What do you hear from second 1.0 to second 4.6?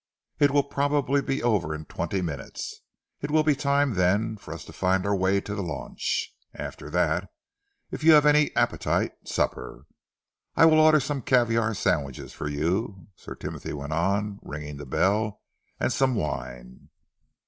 be over in twenty minutes. It will be time then for